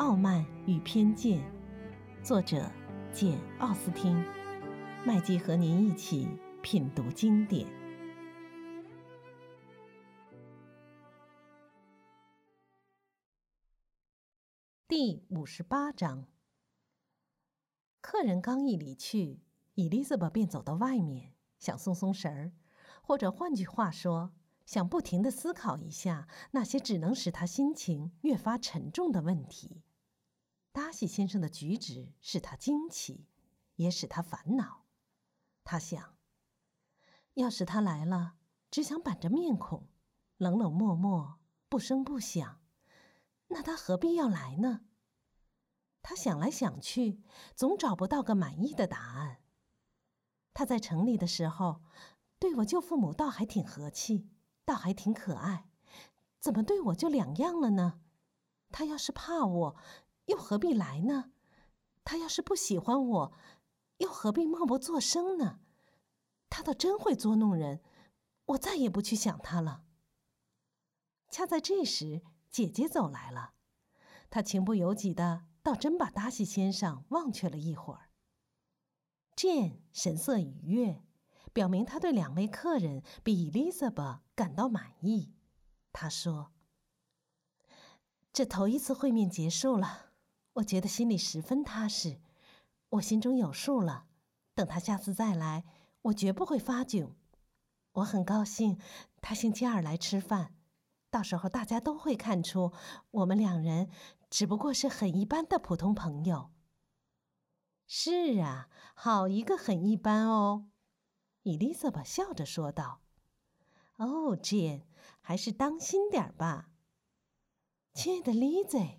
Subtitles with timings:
[0.00, 1.38] 傲慢与偏见》，
[2.24, 2.72] 作者
[3.12, 4.16] 简·奥斯汀。
[5.04, 6.26] 麦基和您一起
[6.62, 7.66] 品读经典。
[14.88, 16.24] 第五十八章。
[18.00, 19.42] 客人刚一离去，
[19.74, 22.52] 伊丽莎白便走到外面，想松松神儿，
[23.02, 24.32] 或者换句话说，
[24.64, 29.82] 想不停的思考一下那些只能使他心情越发沉重的问题。
[30.72, 33.26] 达西先生的举止使他惊奇，
[33.76, 34.84] 也使他烦恼。
[35.64, 36.16] 他想，
[37.34, 38.34] 要是他来了，
[38.70, 39.88] 只想板着面孔，
[40.36, 41.38] 冷冷漠漠，
[41.68, 42.60] 不声不响，
[43.48, 44.82] 那他何必要来呢？
[46.02, 47.22] 他想来想去，
[47.54, 49.42] 总找不到个满意的答案。
[50.54, 51.82] 他在城里的时候，
[52.38, 54.30] 对我舅父母倒还挺和气，
[54.64, 55.68] 倒还挺可爱，
[56.38, 58.00] 怎么对我就两样了呢？
[58.70, 59.76] 他要是怕我，
[60.30, 61.32] 又何必来呢？
[62.04, 63.32] 他要是不喜欢我，
[63.98, 65.60] 又何必默不作声呢？
[66.48, 67.82] 他倒真会捉弄人，
[68.46, 69.84] 我再也不去想他了。
[71.28, 73.52] 恰在这时，姐姐走来了，
[74.30, 78.10] 她情不由己的，倒真把达西先生忘却了一会儿。
[79.36, 81.04] Jane 神色愉悦，
[81.52, 85.34] 表明他对两位客人比 Elizabeth 感到满意。
[85.92, 86.52] 他说
[88.32, 90.09] ：“这头一次会面结束了，
[90.60, 92.20] 我觉得心里十分踏实。
[92.90, 94.06] 我心中有数了。
[94.54, 95.64] 等他下次再来，
[96.02, 97.12] 我绝不会发窘。
[97.92, 98.78] 我很高兴
[99.20, 100.54] 他星期二来吃饭，
[101.10, 102.72] 到时候大家都会看出
[103.10, 103.90] 我们两人
[104.28, 106.50] 只不过是很一般的普通朋友。”
[107.88, 110.68] 是啊，好一个很一般哦，
[111.42, 113.00] 伊丽莎白笑着说道。
[113.96, 114.84] “哦，Jane，
[115.20, 116.68] 还是当心点吧。”
[117.94, 118.98] 亲爱的 Lizzie，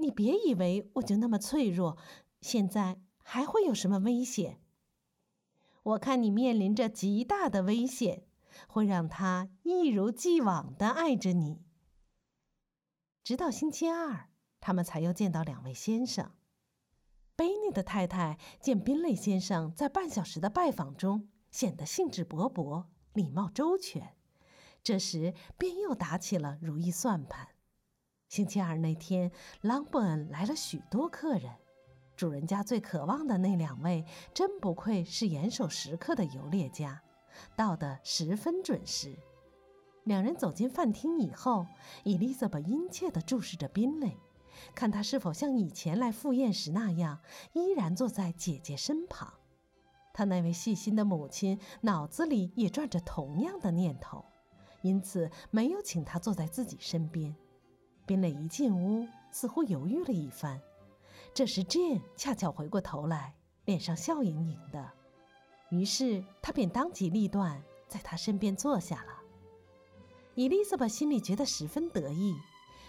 [0.00, 1.98] 你别以为我就那么脆弱。
[2.40, 4.60] 现在还会有什么危险？
[5.82, 8.24] 我看你面临着极大的危险，
[8.66, 11.62] 会让他一如既往的爱着你。
[13.22, 14.28] 直到星期二，
[14.60, 16.32] 他们才又见到两位先生。
[17.36, 24.16] 贝尼的太太见宾类先生在半小时的拜访中显得兴致勃勃、礼貌周全，
[24.82, 27.48] 这时便又打起了如意算盘。
[28.30, 31.50] 星期二那天，朗伯恩来了许多客人，
[32.14, 37.02] 主人家最渴望的那两位真不愧是严守时刻的游猎家，
[37.56, 39.18] 到得十分准时。
[40.04, 41.66] 两人走进饭厅以后，
[42.04, 44.16] 伊丽莎白殷切地注视着宾蕾。
[44.76, 47.18] 看他是否像以前来赴宴时那样，
[47.52, 49.34] 依然坐在姐姐身旁。
[50.14, 54.24] 他那位细心的母亲脑子里也转着同样的念头，
[54.82, 57.34] 因此没有请他坐在自己身边。
[58.10, 60.60] 宾蕾一进屋，似乎犹豫了一番。
[61.32, 63.32] 这时，Jane 恰巧回过头来，
[63.66, 64.90] 脸上笑盈盈的。
[65.68, 69.12] 于是他便当机立断，在他身边坐下了。
[70.34, 72.34] 伊丽莎白心里觉得十分得意。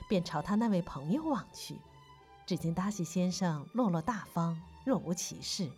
[0.09, 1.77] 便朝他那位朋友望去，
[2.47, 5.69] 只见达西先生落落大方，若无其事。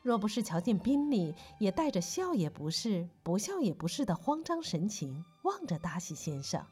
[0.00, 6.64] 若不是瞧见宾利也带着笑也不是、不笑也不是的慌张神情望着达西先生，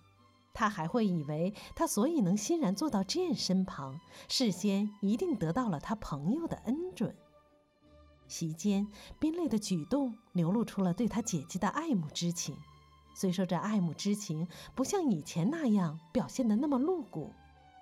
[0.58, 7.14] 他还会以为他所以能欣然坐到 Jane 身旁，事先一定得到了他朋友的恩准。
[8.26, 12.56] 席间，宾利的举动流露出了对他姐姐的爱慕之情。
[13.14, 17.34] 虽说这爱慕之情不像以前那样表现的那么露骨，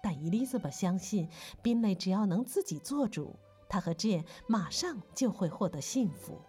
[0.02, 1.28] 但伊丽莎白相信，
[1.62, 3.36] 宾蕾只要能自己做主，
[3.68, 6.40] 他和 Jane 马上就会获得幸福。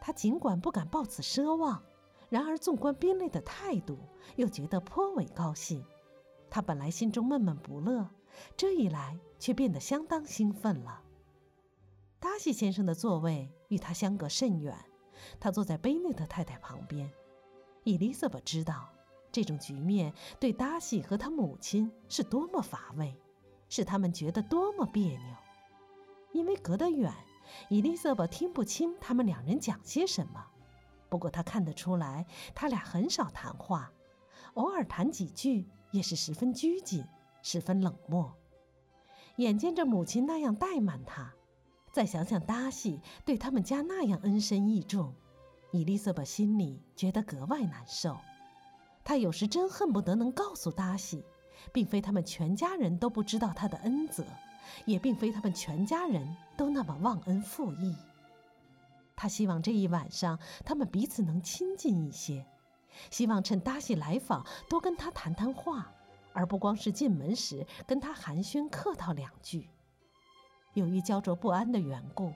[0.00, 1.82] 他尽管不敢抱此奢望，
[2.28, 3.98] 然而纵观宾利的态度，
[4.36, 5.84] 又觉得颇为高兴。
[6.50, 8.08] 他本来心中闷闷不乐，
[8.56, 11.02] 这一来却变得相当兴奋了。
[12.18, 14.76] 达西先生的座位与他相隔甚远，
[15.38, 17.10] 他坐在贝内特太太旁边。
[17.84, 18.88] 伊丽莎白知道，
[19.30, 23.14] 这种局面对达西和他母亲是多么乏味，
[23.68, 25.36] 使他们觉得多么别扭。
[26.32, 27.12] 因为隔得远，
[27.68, 30.44] 伊丽莎白听不清他们两人讲些什么。
[31.08, 33.92] 不过他看得出来，他俩很少谈话，
[34.54, 37.04] 偶尔谈几句也是十分拘谨，
[37.42, 38.34] 十分冷漠。
[39.36, 41.32] 眼见着母亲那样怠慢他，
[41.92, 45.14] 再想想达西对他们家那样恩深义重。
[45.72, 48.16] 伊丽莎白心里觉得格外难受，
[49.04, 51.24] 她有时真恨不得能告诉达西，
[51.72, 54.24] 并非他们全家人都不知道他的恩泽，
[54.86, 56.26] 也并非他们全家人
[56.56, 57.94] 都那么忘恩负义。
[59.16, 62.46] 他希望这一晚上他们彼此能亲近一些，
[63.10, 65.90] 希望趁达西来访多跟他谈谈话，
[66.32, 69.68] 而不光是进门时跟他寒暄客套两句。
[70.74, 72.30] 由于焦灼不安的缘故，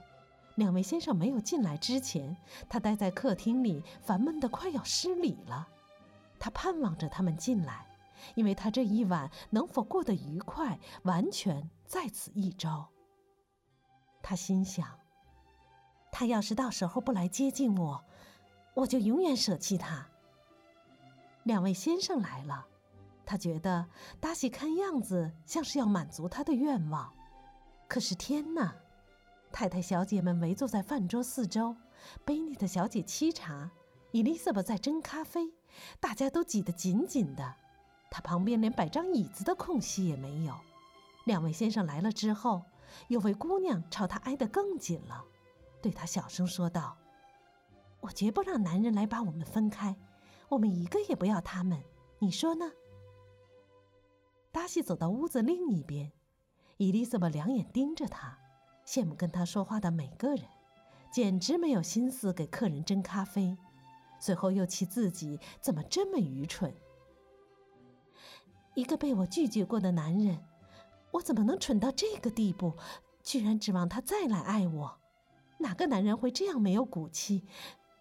[0.55, 2.35] 两位先生没有进来之前，
[2.69, 5.69] 他待在客厅里，烦闷得快要失礼了。
[6.39, 7.87] 他盼望着他们进来，
[8.35, 12.89] 因为他这一晚能否过得愉快，完全在此一招。
[14.23, 14.99] 他心想：
[16.13, 18.05] 他要是到时候不来接近我，
[18.75, 20.07] 我就永远舍弃他。
[21.45, 22.67] 两位先生来了，
[23.25, 23.87] 他觉得
[24.21, 27.13] 达西看样子像是要满足他的愿望。
[27.89, 28.75] 可是天哪！
[29.53, 31.75] 太太小姐们围坐在饭桌四周，
[32.25, 33.71] 贝尼特小姐沏茶，
[34.13, 35.53] 伊丽莎白在蒸咖啡，
[35.99, 37.55] 大家都挤得紧紧的。
[38.11, 40.55] 她旁边连摆张椅子的空隙也没有。
[41.25, 42.63] 两位先生来了之后，
[43.09, 45.25] 有位姑娘朝他挨得更紧了，
[45.83, 46.97] 对他小声说道
[48.01, 49.97] ：“我绝不让男人来把我们分开，
[50.49, 51.83] 我们一个也不要他们，
[52.19, 52.71] 你说呢？”
[54.53, 56.13] 达西走到屋子另一边。
[56.77, 58.39] 伊丽莎白两眼盯着他，
[58.87, 60.45] 羡慕跟他说话的每个人，
[61.13, 63.57] 简直没有心思给客人斟咖啡。
[64.19, 66.75] 随后又气自己怎么这么愚蠢。
[68.75, 70.43] 一个被我拒绝过的男人，
[71.11, 72.75] 我怎么能蠢到这个地步，
[73.23, 74.99] 居然指望他再来爱我？
[75.61, 77.45] 哪个男人会这样没有骨气，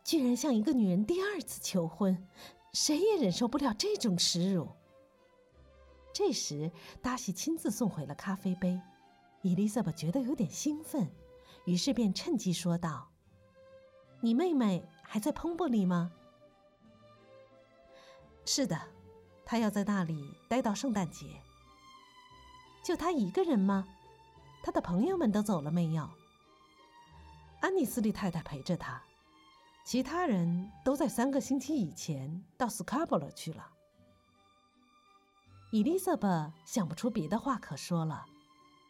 [0.03, 2.25] 居然向一个女人第二次求婚？
[2.71, 4.69] 谁也忍受不了这种耻辱。
[6.13, 6.71] 这时，
[7.01, 8.79] 达西亲自送回了咖啡杯。
[9.41, 11.09] 伊丽莎白觉得有点兴奋，
[11.65, 13.09] 于是便趁机说道
[14.21, 16.11] ：“你妹妹还在蓬布里吗
[18.45, 18.79] ？”“是的，
[19.45, 21.25] 她要在那里待到圣诞节。
[22.83, 23.87] ”“就她一个人吗？
[24.61, 26.09] 她的朋友们都走了没有
[27.61, 29.01] ？”“安妮斯利太太陪着她，
[29.83, 33.67] 其他人都在三个星期以前到斯卡伯勒去了。”
[35.71, 38.25] 伊丽莎白想不出别的话可说了，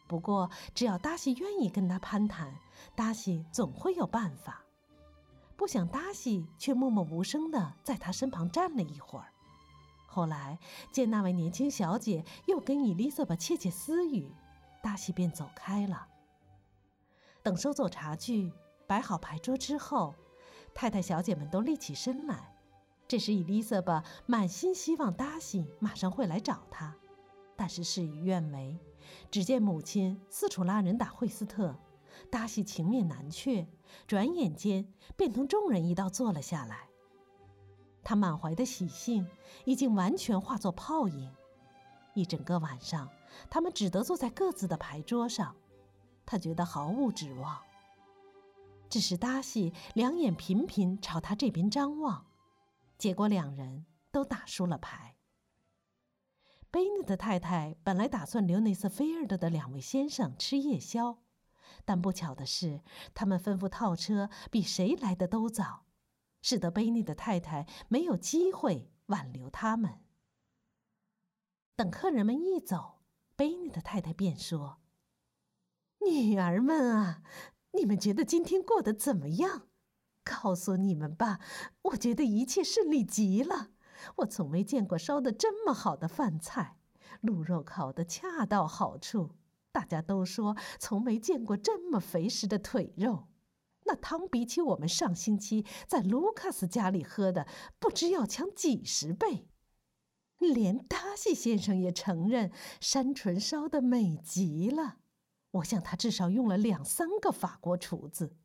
[0.08, 2.56] 不过只要达西愿意跟他攀谈，
[2.96, 4.64] 达西总会有办法。
[5.58, 9.28] 不想达西却默默无声地在他身旁站了一会儿。
[10.06, 10.58] 后来
[10.92, 14.32] 见那位年轻小姐又跟伊丽莎白窃窃私语，
[14.82, 16.08] 达西便走开了。
[17.50, 18.54] 等收走茶具、
[18.86, 20.14] 摆好牌桌之后，
[20.72, 22.56] 太太小姐们都立起身来。
[23.08, 26.94] 这时，伊丽莎白满心希望达西马上会来找她，
[27.56, 28.78] 但是事与愿违。
[29.32, 31.76] 只见母亲四处拉人打惠斯特，
[32.30, 33.66] 达西情面难却，
[34.06, 36.88] 转眼间便同众人一道坐了下来。
[38.04, 39.28] 他满怀的喜庆
[39.66, 41.32] 已经完全化作泡影。
[42.14, 43.10] 一整个晚上，
[43.50, 45.56] 他们只得坐在各自的牌桌上，
[46.30, 47.60] 他觉得毫无指望。
[48.88, 52.28] 只是达西两眼频频朝他这边张望。
[53.00, 55.16] 结果两人都打输了牌。
[56.70, 61.18] 贝内的太太本来打算留内瑟菲尔德的两位先生吃夜宵，
[61.84, 62.84] 但不巧的是，
[63.16, 65.86] 他们吩咐套车比谁来的都早，
[66.44, 70.04] 使得贝内的太太没有机会挽留他们。
[71.76, 73.00] 等客人们一走，
[73.36, 74.80] 贝内的太太便说
[76.06, 77.22] ：“女儿们啊，
[77.74, 79.68] 你们觉得今天过得怎么样？”
[80.24, 81.40] 告诉你们吧，
[81.82, 83.70] 我觉得一切顺利极了。
[84.18, 86.78] 我从没见过烧的这么好的饭菜，
[87.22, 89.32] 鹿肉烤的恰到好处。
[89.72, 93.28] 大家都说从没见过这么肥实的腿肉。
[93.86, 97.48] 那汤比起我们上星期在卢卡斯家里喝的，
[97.80, 99.48] 不知要强几十倍。
[100.38, 104.98] 连达西先生也承认山纯烧的美极了。
[105.52, 108.36] 我想他至少用了两三个法国厨子。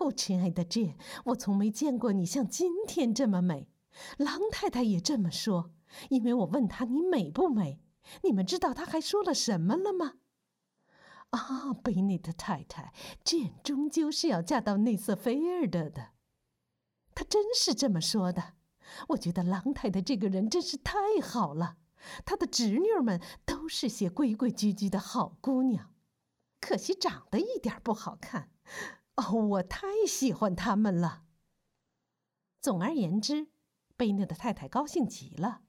[0.00, 0.96] 哦，亲爱的 Jane，
[1.26, 3.68] 我从没见过你像今天这么美。
[4.16, 5.70] 狼太太也这么说，
[6.10, 7.80] 因为我问她你美不美。
[8.22, 10.14] 你们知道她还说了什么了吗？
[11.30, 12.92] 啊，贝内特太太
[13.24, 16.10] ，Jane 终究是要嫁到内瑟菲尔德的。
[17.14, 18.54] 她真是这么说的。
[19.10, 21.76] 我觉得狼太太这个人真是太好了。
[22.24, 23.20] 她的侄女们
[23.64, 25.90] 都是些规规矩矩的好姑娘，
[26.60, 28.50] 可惜长得一点不好看。
[29.14, 31.22] 哦，我太喜欢她们了。
[32.60, 33.48] 总而言之，
[33.96, 35.62] 贝内的太太高兴极了。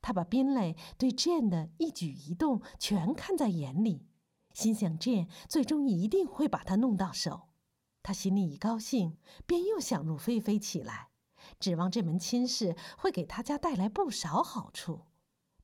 [0.00, 4.08] 她把宾蕾对 Jane 的一举一动全看在眼里，
[4.52, 7.50] 心想 Jane 最终一定会把她弄到手。
[8.02, 9.16] 她心里一高兴，
[9.46, 11.10] 便又想入非非起来，
[11.60, 15.02] 指望这门亲事会给他家带来不少好处。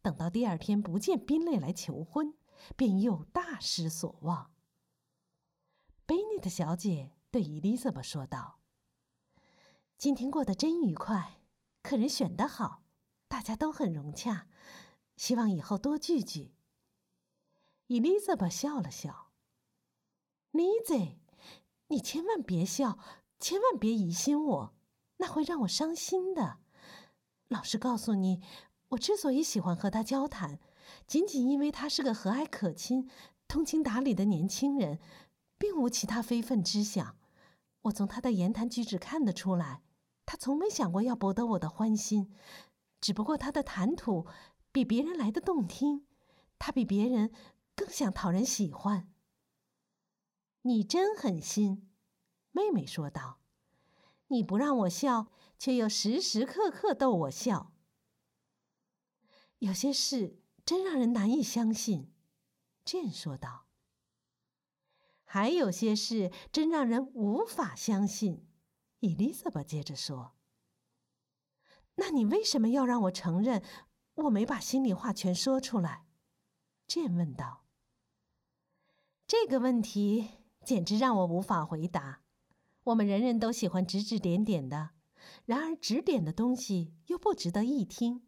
[0.04, 2.34] 等到第二天不见宾蕾来求婚，
[2.76, 4.52] 便又大失所望。
[6.04, 8.60] 贝内特小姐对伊丽莎白说道
[9.96, 11.40] ：“今天过得真愉快，
[11.82, 12.82] 客人选得好，
[13.28, 14.46] 大家都很融洽。
[15.16, 16.52] 希望以后多聚聚。
[17.86, 19.30] 伊丽莎白笑了笑。
[20.50, 21.16] 妮子，
[21.86, 22.98] 你千万别笑，
[23.40, 24.74] 千万别疑心我，
[25.16, 26.58] 那会让我伤心的。
[27.48, 28.42] 老实告诉你，
[28.88, 30.60] 我之所以喜欢和他交谈，
[31.06, 33.10] 仅仅因为他是个和蔼可亲、
[33.48, 35.00] 通情达理的年轻人，
[35.58, 37.16] 并无其他非分之想。
[37.82, 39.82] 我从他的言谈举止看得出来，
[40.24, 42.32] 他从没想过要博得我的欢心，
[43.00, 44.26] 只不过他的谈吐
[44.70, 46.06] 比别人来的动听，
[46.58, 47.32] 他比别人
[47.74, 49.12] 更想讨人喜欢。
[50.62, 51.90] 你真狠心，
[52.52, 53.40] 妹妹说道。
[54.28, 57.73] 你不让我笑，却又时时刻刻逗我笑。
[59.64, 62.12] 有些事真让人难以相信，
[62.84, 63.66] 剑说道。
[65.24, 68.46] 还有些事真让人无法相信，
[69.00, 70.34] 伊丽莎白接着说。
[71.94, 73.64] 那你为什么要让我承认
[74.16, 76.04] 我没把心里话全说出来？
[76.86, 77.64] 剑问道。
[79.26, 80.28] 这个问题
[80.62, 82.20] 简直让我无法回答。
[82.82, 84.90] 我们人人都喜欢指指点点的，
[85.46, 88.26] 然而指点的东西又不值得一听。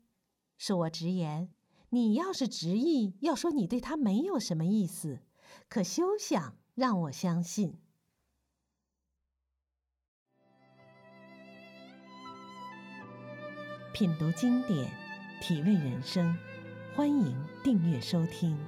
[0.59, 1.51] 恕我直言，
[1.91, 5.21] 你要是执意要说你对他没有什么意思，
[5.69, 7.79] 可休想让我相信。
[13.93, 14.91] 品读经典，
[15.41, 16.37] 体味人生，
[16.95, 17.35] 欢迎
[17.65, 18.59] 订阅收听。